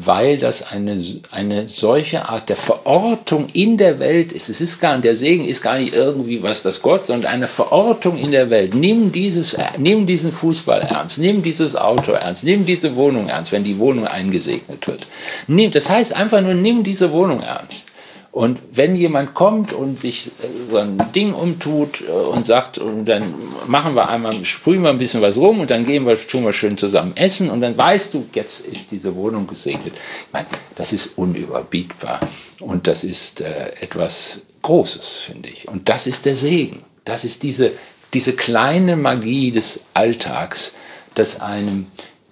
[0.00, 4.48] weil das eine, eine solche Art der Verortung in der Welt ist.
[4.48, 7.48] Es ist gar nicht, der Segen ist gar nicht irgendwie was das Gott, sondern eine
[7.48, 8.74] Verortung in der Welt.
[8.74, 13.64] Nimm dieses, nimm diesen Fußball ernst, nimm dieses Auto ernst, nimm diese Wohnung ernst, wenn
[13.64, 15.08] die Wohnung eingesegnet wird.
[15.48, 17.88] Nimm, das heißt einfach nur, nimm diese Wohnung ernst.
[18.30, 23.06] Und wenn jemand kommt und sich äh, so ein Ding umtut äh, und sagt, und
[23.06, 23.22] dann
[23.66, 26.52] machen wir einmal, sprühen wir ein bisschen was rum und dann gehen wir, tun wir
[26.52, 29.94] schön zusammen essen und dann weißt du, jetzt ist diese Wohnung gesegnet.
[29.94, 32.20] Ich meine, das ist unüberbietbar
[32.60, 35.66] und das ist äh, etwas Großes, finde ich.
[35.66, 36.82] Und das ist der Segen.
[37.04, 37.72] Das ist diese,
[38.12, 40.74] diese kleine Magie des Alltags,
[41.14, 41.86] das einem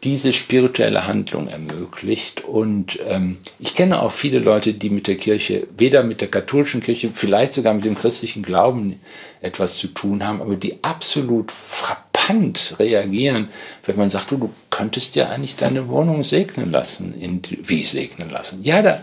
[0.05, 2.45] diese spirituelle Handlung ermöglicht.
[2.45, 6.81] Und ähm, ich kenne auch viele Leute, die mit der Kirche, weder mit der katholischen
[6.81, 9.01] Kirche, vielleicht sogar mit dem christlichen Glauben
[9.41, 13.49] etwas zu tun haben, aber die absolut frappant reagieren,
[13.85, 17.15] wenn man sagt, du, du könntest ja eigentlich deine Wohnung segnen lassen.
[17.19, 18.63] In, wie segnen lassen?
[18.63, 19.03] Ja, da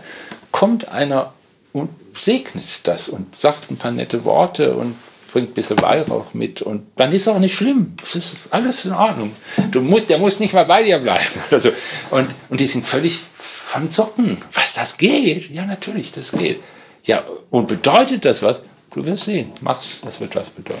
[0.52, 1.34] kommt einer
[1.72, 4.94] und segnet das und sagt ein paar nette Worte und
[5.34, 7.94] bringt ein bisschen Weihrauch mit und dann ist auch nicht schlimm.
[8.04, 9.32] Es ist alles in Ordnung.
[9.72, 11.24] Du musst, der muss nicht mal bei dir bleiben.
[11.50, 11.70] Also,
[12.10, 14.38] und, und die sind völlig von Socken.
[14.52, 15.50] Was das geht?
[15.50, 16.60] Ja, natürlich, das geht.
[17.02, 18.62] Ja, und bedeutet das was?
[18.92, 19.50] Du wirst sehen.
[19.60, 20.80] Mach's, das wird was bedeuten.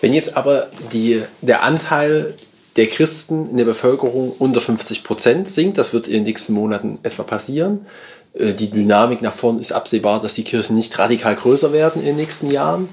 [0.00, 2.34] Wenn jetzt aber die, der Anteil
[2.74, 6.98] der Christen in der Bevölkerung unter 50 Prozent sinkt, das wird in den nächsten Monaten
[7.04, 7.86] etwa passieren.
[8.34, 12.08] Äh, die Dynamik nach vorn ist absehbar, dass die Kirchen nicht radikal größer werden in
[12.08, 12.88] den nächsten Jahren.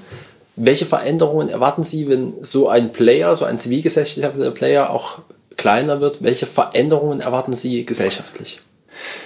[0.56, 5.20] Welche Veränderungen erwarten Sie, wenn so ein Player, so ein zivilgesellschaftlicher Player auch
[5.56, 6.22] kleiner wird.
[6.22, 8.60] Welche Veränderungen erwarten Sie gesellschaftlich?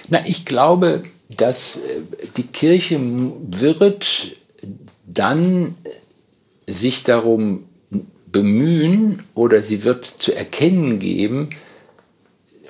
[0.08, 1.02] Na, ich glaube,
[1.37, 1.80] dass äh,
[2.37, 4.37] die Kirche wird
[5.06, 5.76] dann
[6.66, 7.64] sich darum
[8.26, 11.50] bemühen oder sie wird zu erkennen geben,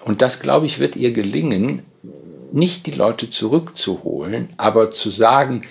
[0.04, 1.82] und das, glaube ich, wird ihr gelingen,
[2.52, 5.62] nicht die Leute zurückzuholen, aber zu sagen,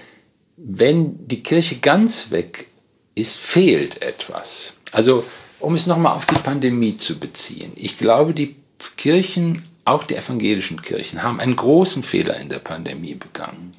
[0.57, 2.67] wenn die Kirche ganz weg
[3.15, 4.73] ist, fehlt etwas.
[4.91, 5.23] Also,
[5.59, 7.71] um es nochmal auf die Pandemie zu beziehen.
[7.75, 8.55] Ich glaube, die
[8.97, 13.71] Kirchen, auch die evangelischen Kirchen, haben einen großen Fehler in der Pandemie begangen.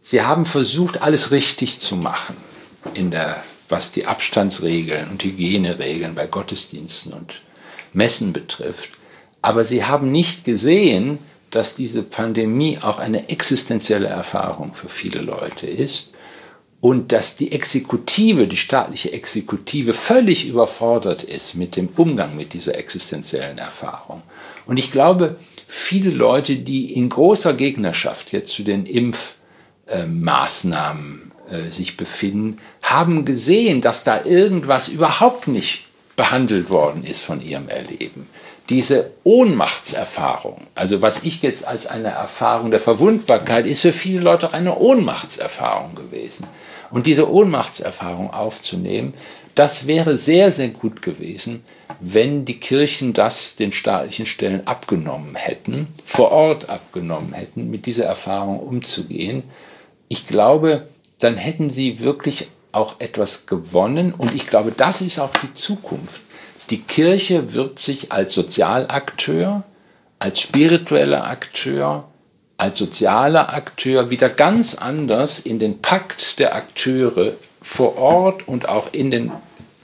[0.00, 2.36] Sie haben versucht, alles richtig zu machen,
[2.94, 7.40] in der, was die Abstandsregeln und Hygieneregeln bei Gottesdiensten und
[7.92, 8.90] Messen betrifft.
[9.42, 11.18] Aber sie haben nicht gesehen,
[11.50, 16.10] dass diese Pandemie auch eine existenzielle Erfahrung für viele Leute ist
[16.80, 22.76] und dass die Exekutive, die staatliche Exekutive völlig überfordert ist mit dem Umgang mit dieser
[22.76, 24.22] existenziellen Erfahrung.
[24.66, 25.34] Und ich glaube,
[25.66, 33.80] viele Leute, die in großer Gegnerschaft jetzt zu den Impfmaßnahmen äh, sich befinden, haben gesehen,
[33.80, 38.28] dass da irgendwas überhaupt nicht behandelt worden ist von ihrem Erleben
[38.68, 44.46] diese Ohnmachtserfahrung, also was ich jetzt als eine Erfahrung der Verwundbarkeit, ist für viele Leute
[44.46, 46.46] auch eine Ohnmachtserfahrung gewesen.
[46.90, 49.14] Und diese Ohnmachtserfahrung aufzunehmen,
[49.54, 51.64] das wäre sehr, sehr gut gewesen,
[52.00, 58.04] wenn die Kirchen das den staatlichen Stellen abgenommen hätten, vor Ort abgenommen hätten, mit dieser
[58.04, 59.42] Erfahrung umzugehen.
[60.08, 65.32] Ich glaube, dann hätten sie wirklich auch etwas gewonnen und ich glaube, das ist auch
[65.42, 66.22] die Zukunft
[66.70, 69.64] die Kirche wird sich als Sozialakteur,
[70.18, 72.07] als spiritueller Akteur,
[72.58, 78.92] als sozialer Akteur wieder ganz anders in den Pakt der Akteure vor Ort und auch
[78.92, 79.32] in den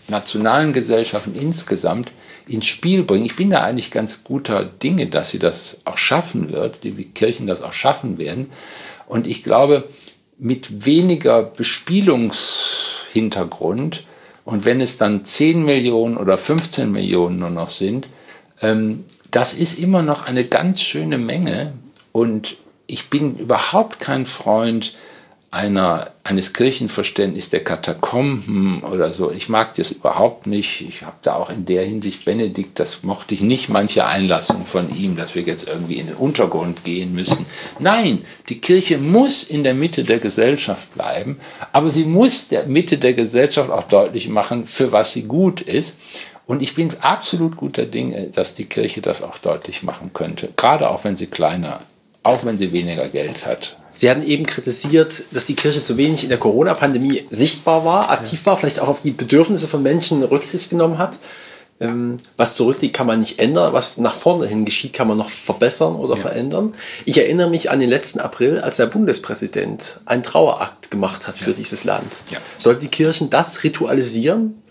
[0.08, 2.12] nationalen Gesellschaften insgesamt
[2.46, 3.24] ins Spiel bringen.
[3.24, 7.46] Ich bin da eigentlich ganz guter Dinge, dass sie das auch schaffen wird, die Kirchen
[7.46, 8.50] das auch schaffen werden.
[9.06, 9.88] Und ich glaube,
[10.36, 14.04] mit weniger Bespielungshintergrund
[14.44, 18.08] und wenn es dann 10 Millionen oder 15 Millionen nur noch sind,
[18.60, 21.74] ähm, das ist immer noch eine ganz schöne Menge.
[22.12, 22.56] Und
[22.86, 24.94] ich bin überhaupt kein Freund
[25.54, 29.30] einer, eines Kirchenverständnisses der Katakomben oder so.
[29.30, 30.80] Ich mag das überhaupt nicht.
[30.80, 34.94] Ich habe da auch in der Hinsicht Benedikt, das mochte ich nicht, manche Einlassungen von
[34.94, 37.46] ihm, dass wir jetzt irgendwie in den Untergrund gehen müssen.
[37.78, 41.38] Nein, die Kirche muss in der Mitte der Gesellschaft bleiben,
[41.70, 45.96] aber sie muss der Mitte der Gesellschaft auch deutlich machen, für was sie gut ist.
[46.46, 50.90] Und ich bin absolut guter Dinge, dass die Kirche das auch deutlich machen könnte, gerade
[50.90, 51.80] auch wenn sie kleiner,
[52.24, 53.76] auch wenn sie weniger Geld hat.
[53.94, 58.44] Sie hatten eben kritisiert, dass die Kirche zu wenig in der Corona-Pandemie sichtbar war, aktiv
[58.46, 61.18] war, vielleicht auch auf die Bedürfnisse von Menschen Rücksicht genommen hat.
[61.80, 63.72] Ähm, was zurückliegt, kann man nicht ändern.
[63.72, 66.22] Was nach vorne hin geschieht, kann man noch verbessern oder ja.
[66.22, 66.74] verändern.
[67.04, 71.50] Ich erinnere mich an den letzten April, als der Bundespräsident einen Trauerakt gemacht hat für
[71.50, 71.56] ja.
[71.56, 72.22] dieses Land.
[72.30, 72.38] Ja.
[72.56, 74.62] Sollten die Kirchen das ritualisieren?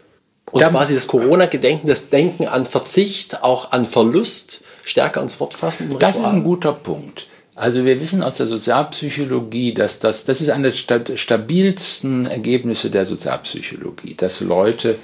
[0.51, 5.55] Und Dann, quasi das Corona-Gedenken, das Denken an Verzicht, auch an Verlust stärker ins Wort
[5.55, 5.95] fassen?
[5.99, 7.27] das ist ein guter Punkt.
[7.55, 13.05] Also wir wissen aus der Sozialpsychologie, dass das, das ist eine der stabilsten Ergebnisse der
[13.05, 14.95] Sozialpsychologie, dass Leute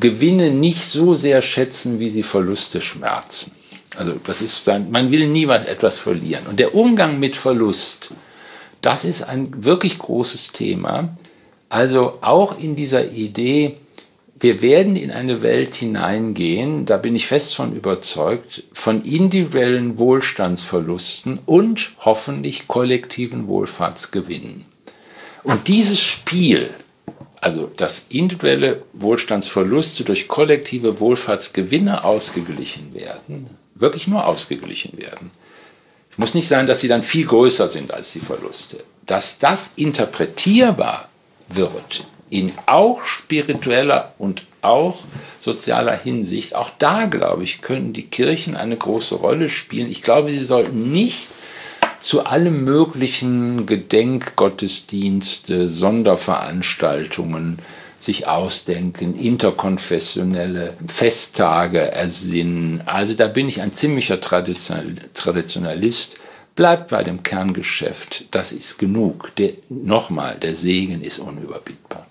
[0.00, 3.52] Gewinne nicht so sehr schätzen, wie sie Verluste schmerzen.
[3.96, 6.46] Also das ist, man will nie was etwas verlieren.
[6.48, 8.10] Und der Umgang mit Verlust,
[8.80, 11.16] das ist ein wirklich großes Thema.
[11.68, 13.76] Also auch in dieser Idee,
[14.42, 21.38] wir werden in eine Welt hineingehen, da bin ich fest von überzeugt, von individuellen Wohlstandsverlusten
[21.46, 24.64] und hoffentlich kollektiven Wohlfahrtsgewinnen.
[25.44, 26.70] Und dieses Spiel,
[27.40, 35.30] also dass individuelle Wohlstandsverluste durch kollektive Wohlfahrtsgewinne ausgeglichen werden, wirklich nur ausgeglichen werden.
[36.16, 38.82] Muss nicht sein, dass sie dann viel größer sind als die Verluste.
[39.06, 41.08] Dass das interpretierbar
[41.48, 45.04] wird in auch spiritueller und auch
[45.38, 46.54] sozialer Hinsicht.
[46.54, 49.90] Auch da, glaube ich, können die Kirchen eine große Rolle spielen.
[49.90, 51.28] Ich glaube, sie sollten nicht
[52.00, 57.58] zu allem möglichen Gedenkgottesdienste, Sonderveranstaltungen
[57.98, 62.82] sich ausdenken, interkonfessionelle Festtage ersinnen.
[62.86, 66.16] Also da bin ich ein ziemlicher Traditionalist.
[66.54, 69.34] Bleibt bei dem Kerngeschäft, das ist genug.
[69.36, 72.06] Der, nochmal, der Segen ist unüberbietbar.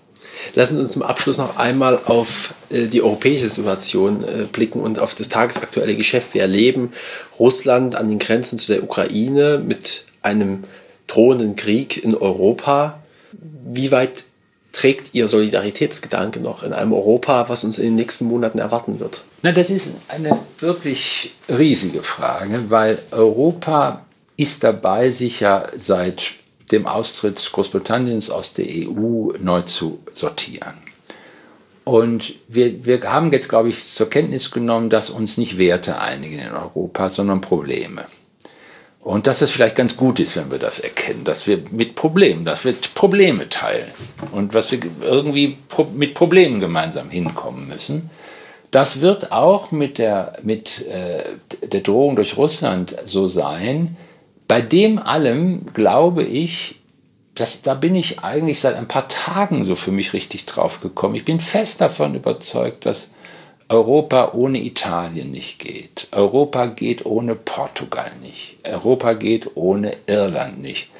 [0.54, 4.98] Lassen Sie uns zum Abschluss noch einmal auf äh, die europäische Situation äh, blicken und
[4.98, 6.34] auf das tagesaktuelle Geschäft.
[6.34, 6.92] Wir erleben
[7.38, 10.64] Russland an den Grenzen zu der Ukraine mit einem
[11.06, 13.02] drohenden Krieg in Europa.
[13.64, 14.24] Wie weit
[14.72, 19.24] trägt Ihr Solidaritätsgedanke noch in einem Europa, was uns in den nächsten Monaten erwarten wird?
[19.42, 24.04] Na, das ist eine wirklich riesige Frage, weil Europa
[24.36, 26.32] ist dabei, sich ja seit
[26.70, 30.74] dem Austritt Großbritanniens aus der EU neu zu sortieren.
[31.84, 36.38] Und wir, wir haben jetzt, glaube ich, zur Kenntnis genommen, dass uns nicht Werte einigen
[36.38, 38.04] in Europa, sondern Probleme.
[39.00, 42.44] Und dass es vielleicht ganz gut ist, wenn wir das erkennen, dass wir mit Problemen,
[42.44, 43.90] dass wir Probleme teilen
[44.30, 45.58] und was wir irgendwie
[45.94, 48.10] mit Problemen gemeinsam hinkommen müssen.
[48.70, 51.24] Das wird auch mit der, mit, äh,
[51.66, 53.96] der Drohung durch Russland so sein.
[54.52, 56.74] Bei dem allem glaube ich,
[57.34, 61.14] das, da bin ich eigentlich seit ein paar Tagen so für mich richtig drauf gekommen.
[61.14, 63.12] Ich bin fest davon überzeugt, dass
[63.70, 66.08] Europa ohne Italien nicht geht.
[66.10, 68.58] Europa geht ohne Portugal nicht.
[68.64, 70.90] Europa geht ohne Irland nicht.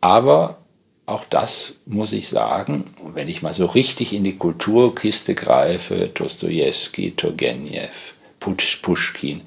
[0.00, 0.58] Aber
[1.04, 7.10] auch das muss ich sagen, wenn ich mal so richtig in die Kulturkiste greife, Dostoevsky,
[7.16, 9.40] Turgenev, Pushkin,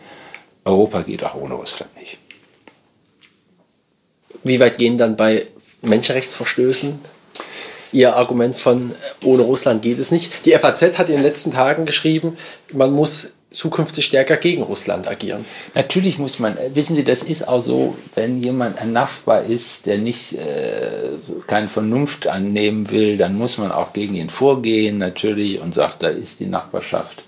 [0.66, 2.18] Europa geht auch ohne Russland nicht.
[4.46, 5.46] Wie weit gehen dann bei
[5.82, 7.00] Menschenrechtsverstößen
[7.92, 10.46] ihr Argument von äh, ohne Russland geht es nicht.
[10.46, 12.38] Die FAZ hat in den letzten Tagen geschrieben,
[12.74, 15.46] man muss zukünftig stärker gegen Russland agieren.
[15.74, 19.86] Natürlich muss man, äh, wissen Sie, das ist auch so, wenn jemand ein Nachbar ist,
[19.86, 21.14] der nicht äh,
[21.48, 26.10] keine Vernunft annehmen will, dann muss man auch gegen ihn vorgehen natürlich und sagt, da
[26.10, 27.24] ist die Nachbarschaft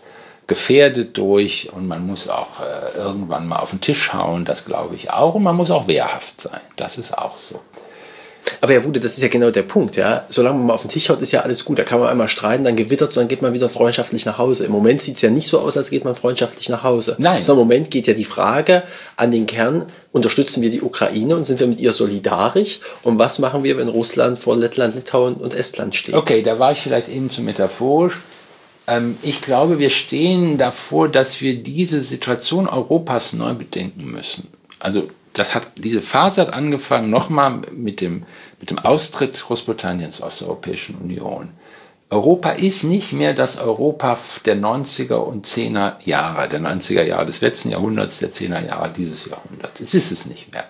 [0.48, 4.96] gefährdet durch und man muss auch äh, irgendwann mal auf den Tisch hauen, das glaube
[4.96, 7.60] ich auch und man muss auch wehrhaft sein, das ist auch so.
[8.62, 10.26] Aber ja, Bude, das ist ja genau der Punkt, ja.
[10.30, 11.80] Solange man mal auf den Tisch haut, ist ja alles gut.
[11.80, 14.66] Da kann man einmal streiten, dann gewittert, dann geht man wieder freundschaftlich nach Hause.
[14.66, 17.16] Im Moment sieht es ja nicht so aus, als geht man freundschaftlich nach Hause.
[17.18, 17.44] Nein.
[17.44, 18.84] Sondern im Moment geht ja die Frage
[19.16, 22.80] an den Kern, unterstützen wir die Ukraine und sind wir mit ihr solidarisch?
[23.04, 26.16] Und was machen wir, wenn Russland vor Lettland, Litauen und Estland steht?
[26.16, 28.16] Okay, da war ich vielleicht eben zu metaphorisch.
[28.88, 34.48] Ähm, ich glaube, wir stehen davor, dass wir diese Situation Europas neu bedenken müssen.
[34.80, 38.24] Also das hat, diese Phase hat angefangen nochmal mit dem,
[38.60, 41.50] mit dem Austritt Großbritanniens aus der Europäischen Union.
[42.10, 47.42] Europa ist nicht mehr das Europa der 90er und 10er Jahre, der 90er Jahre des
[47.42, 49.82] letzten Jahrhunderts, der 10er Jahre dieses Jahrhunderts.
[49.82, 50.64] Es ist es nicht mehr.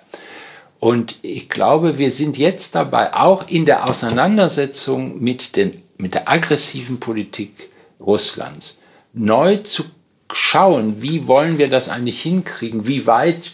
[0.80, 6.28] Und ich glaube, wir sind jetzt dabei, auch in der Auseinandersetzung mit, den, mit der
[6.28, 8.80] aggressiven Politik Russlands,
[9.14, 9.86] neu zu
[10.32, 13.54] schauen, wie wollen wir das eigentlich hinkriegen, wie weit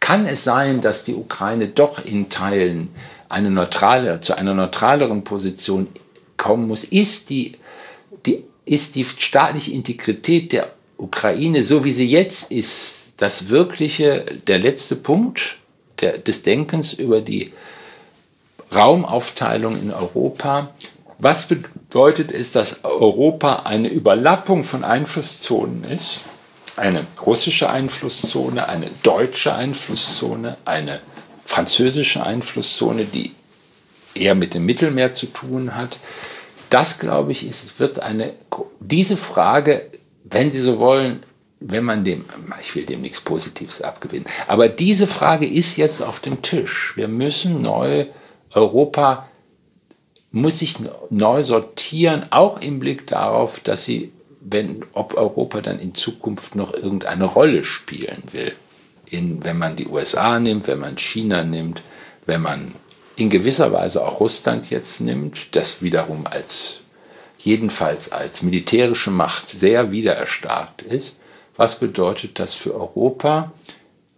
[0.00, 2.88] kann es sein, dass die Ukraine doch in Teilen
[3.28, 5.88] eine neutrale, zu einer neutraleren Position
[6.36, 6.84] kommen muss?
[6.84, 7.56] Ist die,
[8.26, 14.58] die, ist die staatliche Integrität der Ukraine, so wie sie jetzt ist, das wirkliche, der
[14.58, 15.56] letzte Punkt
[16.00, 17.52] der, des Denkens über die
[18.74, 20.74] Raumaufteilung in Europa?
[21.18, 21.48] Was
[21.90, 26.20] bedeutet es, dass Europa eine Überlappung von Einflusszonen ist?
[26.76, 31.00] eine russische Einflusszone, eine deutsche Einflusszone, eine
[31.44, 33.32] französische Einflusszone, die
[34.14, 35.98] eher mit dem Mittelmeer zu tun hat.
[36.70, 38.32] Das, glaube ich, ist, wird eine,
[38.80, 39.90] diese Frage,
[40.24, 41.22] wenn Sie so wollen,
[41.60, 42.24] wenn man dem,
[42.60, 46.92] ich will dem nichts Positives abgewinnen, aber diese Frage ist jetzt auf dem Tisch.
[46.96, 48.06] Wir müssen neu,
[48.52, 49.28] Europa
[50.32, 50.76] muss sich
[51.10, 56.72] neu sortieren, auch im Blick darauf, dass sie wenn, ob Europa dann in Zukunft noch
[56.72, 58.52] irgendeine Rolle spielen will.
[59.06, 61.82] In, wenn man die USA nimmt, wenn man China nimmt,
[62.26, 62.74] wenn man
[63.16, 66.80] in gewisser Weise auch Russland jetzt nimmt, das wiederum als
[67.38, 71.16] jedenfalls als militärische Macht sehr wiedererstarkt ist.
[71.56, 73.52] Was bedeutet das für Europa?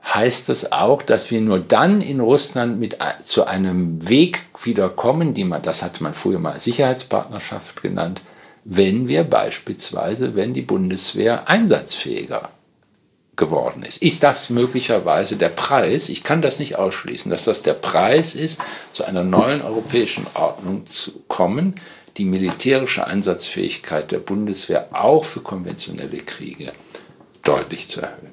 [0.05, 5.45] Heißt das auch, dass wir nur dann in Russland mit zu einem Weg wiederkommen, die
[5.45, 8.21] man, das hatte man früher mal Sicherheitspartnerschaft genannt,
[8.65, 12.51] wenn wir beispielsweise, wenn die Bundeswehr einsatzfähiger
[13.37, 14.03] geworden ist.
[14.03, 16.09] Ist das möglicherweise der Preis?
[16.09, 18.61] Ich kann das nicht ausschließen, dass das der Preis ist,
[18.93, 21.75] zu einer neuen europäischen Ordnung zu kommen,
[22.19, 26.73] die militärische Einsatzfähigkeit der Bundeswehr auch für konventionelle Kriege
[27.43, 28.32] deutlich zu erhöhen.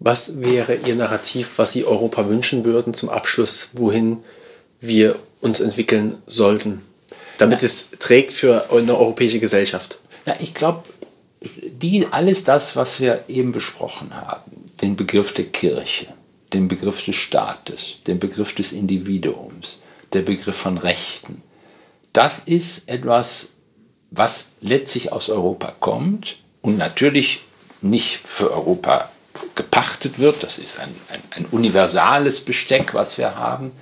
[0.00, 4.18] Was wäre Ihr Narrativ, was Sie Europa wünschen würden zum Abschluss, wohin
[4.80, 6.82] wir uns entwickeln sollten?
[7.38, 7.66] damit ja.
[7.66, 9.98] es trägt für eine europäische Gesellschaft?
[10.26, 10.82] Ja, ich glaube,
[12.10, 16.08] alles das, was wir eben besprochen haben, den Begriff der Kirche,
[16.52, 19.78] den Begriff des Staates, den Begriff des Individuums,
[20.12, 21.42] der Begriff von Rechten,
[22.12, 23.52] das ist etwas,
[24.10, 27.42] was letztlich aus Europa kommt und natürlich
[27.80, 29.10] nicht für Europa
[29.54, 30.42] gepachtet wird.
[30.42, 33.72] Das ist ein, ein, ein universales Besteck, was wir haben.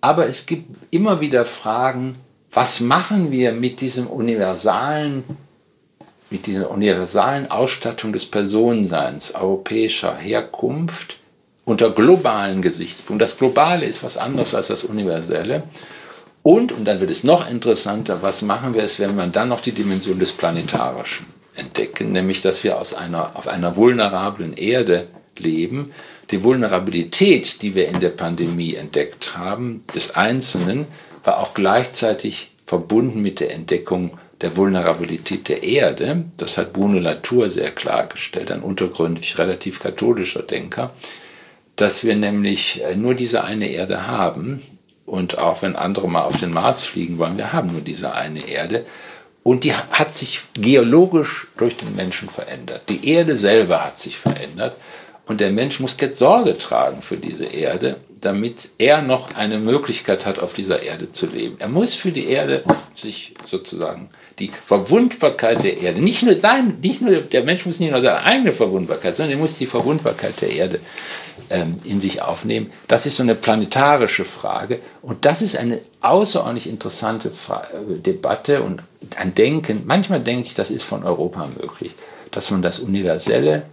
[0.00, 2.14] Aber es gibt immer wieder Fragen,
[2.52, 5.24] was machen wir mit diesem universalen
[6.30, 11.16] mit dieser universalen Ausstattung des Personenseins europäischer Herkunft
[11.64, 13.18] unter globalen Gesichtspunkten.
[13.18, 15.64] Das Globale ist was anderes als das Universelle.
[16.42, 19.60] Und, und dann wird es noch interessanter, was machen wir es, wenn wir dann noch
[19.60, 25.92] die Dimension des Planetarischen entdecken, nämlich dass wir aus einer, auf einer vulnerablen Erde leben.
[26.30, 30.86] Die Vulnerabilität, die wir in der Pandemie entdeckt haben, des Einzelnen,
[31.24, 36.24] war auch gleichzeitig verbunden mit der Entdeckung der Vulnerabilität der Erde.
[36.36, 40.92] Das hat Bruno Latour sehr klargestellt, ein untergründig relativ katholischer Denker,
[41.76, 44.62] dass wir nämlich äh, nur diese eine Erde haben
[45.06, 48.46] und auch wenn andere mal auf den Mars fliegen wollen, wir haben nur diese eine
[48.48, 48.86] Erde.
[49.42, 52.82] Und die hat sich geologisch durch den Menschen verändert.
[52.88, 54.76] Die Erde selber hat sich verändert.
[55.26, 60.26] Und der Mensch muss jetzt Sorge tragen für diese Erde, damit er noch eine Möglichkeit
[60.26, 61.56] hat, auf dieser Erde zu leben.
[61.58, 62.64] Er muss für die Erde
[62.94, 64.10] sich sozusagen
[64.40, 68.22] die Verwundbarkeit der Erde, nicht nur sein, nicht nur der Mensch muss nicht nur seine
[68.22, 70.80] eigene Verwundbarkeit, sondern er muss die Verwundbarkeit der Erde
[71.50, 72.70] ähm, in sich aufnehmen.
[72.88, 77.66] Das ist so eine planetarische Frage und das ist eine außerordentlich interessante Fra
[78.04, 78.82] Debatte und
[79.16, 79.82] ein Denken.
[79.86, 81.94] Manchmal denke ich, das ist von Europa möglich,
[82.30, 83.64] dass man das Universelle,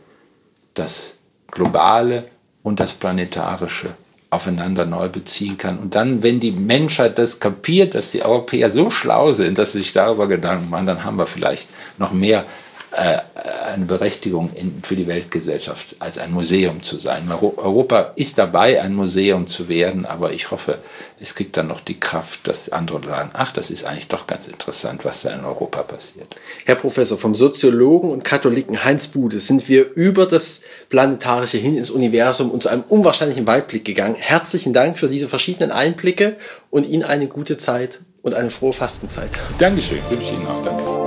[0.74, 1.16] das
[1.52, 2.26] Globale
[2.64, 3.90] und das Planetarische
[4.30, 5.80] aufeinander neu beziehen kann.
[5.80, 9.80] Und dann, wenn die Menschheit das kapiert, dass die Europäer so schlau sind, dass sie
[9.80, 11.68] sich darüber Gedanken machen, dann haben wir vielleicht
[11.98, 12.46] noch mehr
[12.92, 17.30] eine Berechtigung in, für die Weltgesellschaft als ein Museum zu sein.
[17.32, 20.80] Europa ist dabei, ein Museum zu werden, aber ich hoffe,
[21.20, 24.48] es kriegt dann noch die Kraft, dass andere sagen, ach, das ist eigentlich doch ganz
[24.48, 26.28] interessant, was da in Europa passiert.
[26.66, 31.92] Herr Professor, vom Soziologen und Katholiken Heinz Bude sind wir über das Planetarische hin ins
[31.92, 34.16] Universum und zu einem unwahrscheinlichen Weitblick gegangen.
[34.16, 36.38] Herzlichen Dank für diese verschiedenen Einblicke
[36.70, 39.30] und Ihnen eine gute Zeit und eine frohe Fastenzeit.
[39.60, 40.64] Dankeschön, wünsche ich Ihnen auch.
[40.64, 41.07] Danke.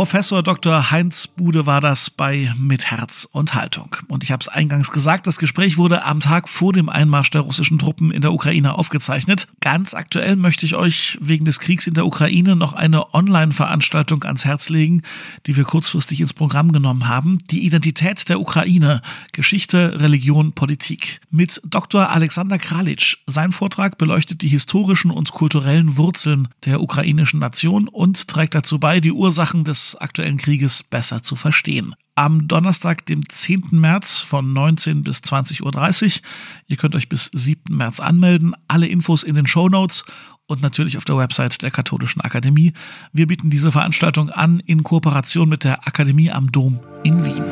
[0.00, 0.90] Professor Dr.
[0.90, 3.96] Heinz Bude war das bei Mit Herz und Haltung.
[4.08, 7.42] Und ich habe es eingangs gesagt, das Gespräch wurde am Tag vor dem Einmarsch der
[7.42, 9.46] russischen Truppen in der Ukraine aufgezeichnet.
[9.60, 14.46] Ganz aktuell möchte ich euch wegen des Kriegs in der Ukraine noch eine Online-Veranstaltung ans
[14.46, 15.02] Herz legen,
[15.44, 17.36] die wir kurzfristig ins Programm genommen haben.
[17.50, 19.02] Die Identität der Ukraine,
[19.34, 21.20] Geschichte, Religion, Politik.
[21.30, 22.08] Mit Dr.
[22.08, 23.18] Alexander Kralitsch.
[23.26, 29.00] Sein Vortrag beleuchtet die historischen und kulturellen Wurzeln der ukrainischen Nation und trägt dazu bei,
[29.00, 31.94] die Ursachen des des aktuellen Krieges besser zu verstehen.
[32.14, 33.68] Am Donnerstag, dem 10.
[33.72, 36.22] März von 19 bis 20.30 Uhr.
[36.66, 37.76] Ihr könnt euch bis 7.
[37.76, 38.54] März anmelden.
[38.68, 40.04] Alle Infos in den Show Notes
[40.46, 42.72] und natürlich auf der Website der Katholischen Akademie.
[43.12, 47.44] Wir bieten diese Veranstaltung an in Kooperation mit der Akademie am Dom in Wien.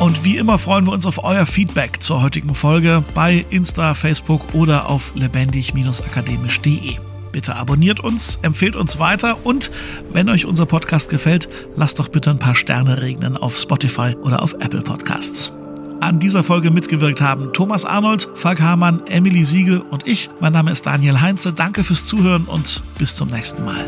[0.00, 4.54] Und wie immer freuen wir uns auf euer Feedback zur heutigen Folge bei Insta, Facebook
[4.54, 7.09] oder auf lebendig-akademisch.de.
[7.32, 9.70] Bitte abonniert uns, empfehlt uns weiter und
[10.12, 14.42] wenn euch unser Podcast gefällt, lasst doch bitte ein paar Sterne regnen auf Spotify oder
[14.42, 15.52] auf Apple Podcasts.
[16.00, 20.30] An dieser Folge mitgewirkt haben Thomas Arnold, Falk Hamann, Emily Siegel und ich.
[20.40, 21.52] Mein Name ist Daniel Heinze.
[21.52, 23.86] Danke fürs Zuhören und bis zum nächsten Mal.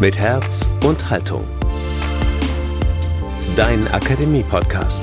[0.00, 1.44] Mit Herz und Haltung.
[3.56, 5.02] Dein Akademie-Podcast.